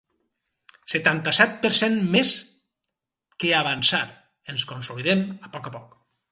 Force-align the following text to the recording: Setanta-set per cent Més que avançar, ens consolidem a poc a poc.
Setanta-set 0.93 1.53
per 1.65 1.71
cent 1.81 1.99
Més 2.15 2.33
que 3.45 3.53
avançar, 3.61 4.03
ens 4.55 4.69
consolidem 4.75 5.27
a 5.51 5.55
poc 5.59 5.73
a 5.75 5.79
poc. 5.81 5.97